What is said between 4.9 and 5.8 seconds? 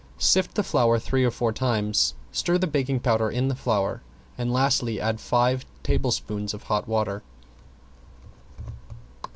add five